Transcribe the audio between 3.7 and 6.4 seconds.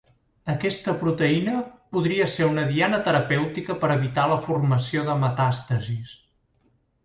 per a evitar la formació de metàstasis.